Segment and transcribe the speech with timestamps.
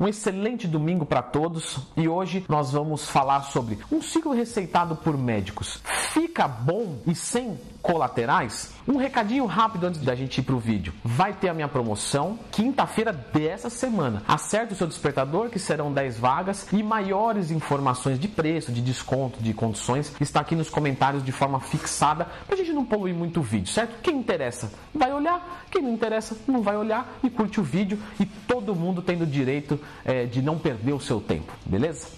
[0.00, 5.14] Um excelente domingo para todos e hoje nós vamos falar sobre um ciclo receitado por
[5.18, 5.78] médicos.
[5.84, 8.72] Fica bom e sem colaterais?
[8.88, 10.94] Um recadinho rápido antes da gente ir pro vídeo.
[11.04, 14.22] Vai ter a minha promoção quinta-feira dessa semana.
[14.26, 19.42] Acerte o seu despertador que serão 10 vagas e maiores informações de preço, de desconto,
[19.42, 23.42] de condições está aqui nos comentários de forma fixada pra gente não poluir muito o
[23.42, 24.00] vídeo, certo?
[24.02, 28.24] Quem interessa vai olhar, quem não interessa não vai olhar e curte o vídeo e
[28.24, 32.08] todo mundo tendo direito é, de não perder o seu tempo, beleza?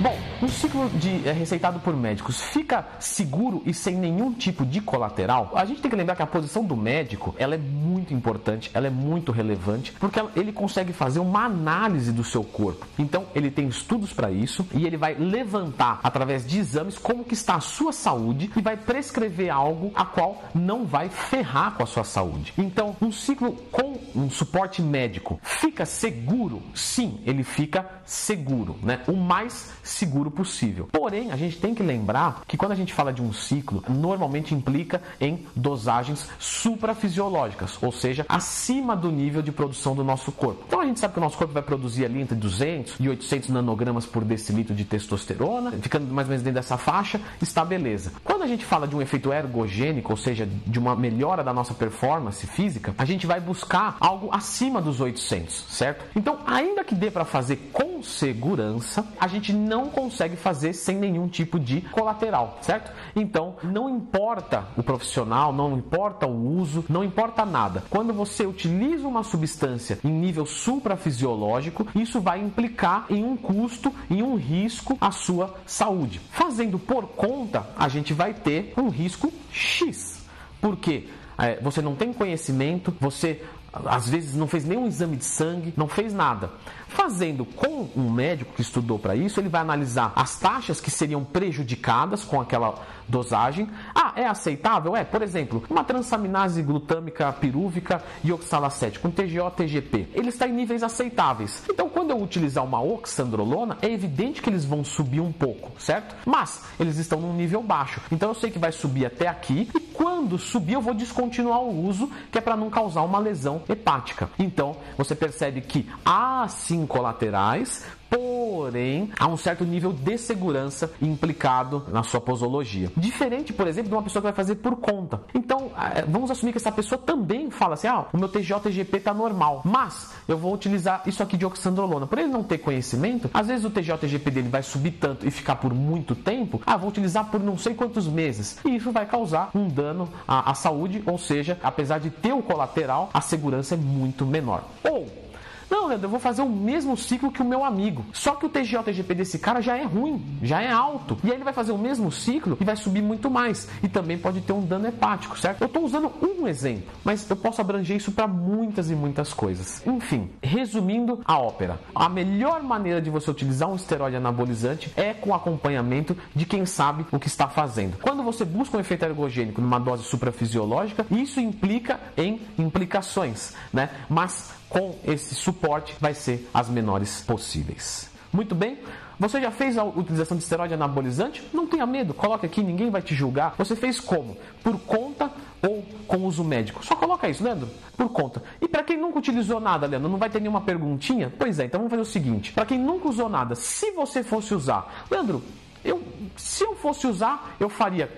[0.00, 4.80] Bom, um ciclo de, é, receitado por médicos fica seguro e sem nenhum tipo de
[4.80, 5.52] colateral?
[5.54, 8.86] A gente tem que lembrar que a posição do médico ela é muito importante, ela
[8.86, 12.86] é muito relevante, porque ele consegue fazer uma análise do seu corpo.
[12.98, 17.34] Então, ele tem estudos para isso e ele vai levantar através de exames como que
[17.34, 21.86] está a sua saúde e vai prescrever algo a qual não vai ferrar com a
[21.86, 22.52] sua saúde.
[22.56, 26.62] Então, um ciclo com um suporte médico fica seguro?
[26.74, 29.02] Sim, ele fica seguro, né?
[29.06, 30.88] O mais seguro possível.
[30.92, 34.54] Porém, a gente tem que lembrar que quando a gente fala de um ciclo, normalmente
[34.54, 40.64] implica em dosagens suprafisiológicas, ou seja, acima do nível de produção do nosso corpo.
[40.66, 43.48] Então a gente sabe que o nosso corpo vai produzir ali entre 200 e 800
[43.50, 48.12] nanogramas por decilitro de testosterona, ficando mais ou menos dentro dessa faixa, está beleza.
[48.24, 51.74] Quando a gente fala de um efeito ergogênico, ou seja, de uma melhora da nossa
[51.74, 56.04] performance física, a gente vai buscar algo acima dos 800, certo?
[56.14, 61.28] Então, ainda que dê para fazer com segurança, a gente não consegue fazer sem nenhum
[61.28, 62.92] tipo de colateral, certo?
[63.14, 67.84] Então, não importa o profissional, não importa o uso, não importa nada.
[67.90, 74.22] Quando você utiliza uma substância em nível suprafisiológico, isso vai implicar em um custo, em
[74.22, 76.20] um risco à sua saúde.
[76.30, 80.24] Fazendo por conta, a gente vai ter um risco X.
[80.60, 81.08] Por quê?
[81.38, 85.88] É, você não tem conhecimento, você às vezes não fez nenhum exame de sangue, não
[85.88, 86.50] fez nada.
[86.88, 91.22] Fazendo com um médico que estudou para isso, ele vai analisar as taxas que seriam
[91.24, 93.68] prejudicadas com aquela dosagem.
[93.94, 94.96] Ah, é aceitável?
[94.96, 100.08] É, por exemplo, uma transaminase glutâmica pirúvica e oxalacete com TGO, TGP.
[100.14, 101.62] Ele está em níveis aceitáveis.
[101.70, 106.16] Então, quando eu utilizar uma oxandrolona, é evidente que eles vão subir um pouco, certo?
[106.26, 108.00] Mas eles estão num nível baixo.
[108.10, 111.86] Então, eu sei que vai subir até aqui e quando subir, eu vou descontinuar o
[111.86, 114.28] uso, que é para não causar uma lesão hepática.
[114.38, 121.84] Então, você percebe que há sim colaterais, porém há um certo nível de segurança implicado
[121.88, 122.90] na sua posologia.
[122.96, 125.22] Diferente, por exemplo, de uma pessoa que vai fazer por conta.
[125.32, 129.14] Então, é, vamos assumir que essa pessoa também fala assim: ah, o meu TGO-TGP está
[129.14, 132.06] normal, mas eu vou utilizar isso aqui de oxandrolona.
[132.06, 135.56] Por ele não ter conhecimento, às vezes o TGO-TGP dele vai subir tanto e ficar
[135.56, 138.58] por muito tempo, ah, vou utilizar por não sei quantos meses.
[138.64, 142.42] E isso vai causar um dano à, à saúde, ou seja, apesar de ter o
[142.42, 144.64] colateral, a segurança é muito menor.
[144.82, 145.29] Ou
[145.70, 148.04] não, Leandro, eu vou fazer o mesmo ciclo que o meu amigo.
[148.12, 151.16] Só que o TGO-TGP desse cara já é ruim, já é alto.
[151.22, 153.68] E aí ele vai fazer o mesmo ciclo e vai subir muito mais.
[153.80, 155.60] E também pode ter um dano hepático, certo?
[155.60, 159.86] Eu estou usando um exemplo, mas eu posso abranger isso para muitas e muitas coisas.
[159.86, 161.78] Enfim, resumindo a ópera.
[161.94, 167.06] A melhor maneira de você utilizar um esteroide anabolizante é com acompanhamento de quem sabe
[167.12, 167.96] o que está fazendo.
[167.98, 173.90] Quando você busca um efeito ergogênico numa dose suprafisiológica, isso implica em implicações, né?
[174.08, 175.59] Mas com esse suporte
[176.00, 178.10] vai ser as menores possíveis.
[178.32, 178.78] Muito bem?
[179.18, 181.46] Você já fez a utilização de esteroide anabolizante?
[181.52, 183.54] Não tenha medo, coloque aqui, ninguém vai te julgar.
[183.58, 184.34] Você fez como?
[184.62, 186.82] Por conta ou com uso médico?
[186.82, 188.42] Só coloca isso, Leandro, por conta.
[188.62, 191.30] E para quem nunca utilizou nada, Leandro, não vai ter nenhuma perguntinha?
[191.38, 194.54] Pois é, então vamos fazer o seguinte: para quem nunca usou nada, se você fosse
[194.54, 195.42] usar, Leandro,
[195.84, 196.02] eu,
[196.36, 198.10] se eu fosse usar, eu faria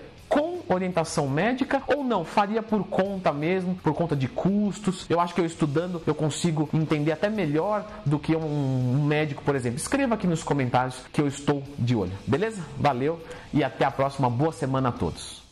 [0.67, 2.23] orientação médica ou não?
[2.23, 5.05] Faria por conta mesmo, por conta de custos?
[5.09, 9.55] Eu acho que eu estudando eu consigo entender até melhor do que um médico, por
[9.55, 9.77] exemplo.
[9.77, 12.13] Escreva aqui nos comentários que eu estou de olho.
[12.27, 12.61] Beleza?
[12.77, 13.19] Valeu
[13.53, 14.29] e até a próxima.
[14.29, 15.42] Boa semana a todos.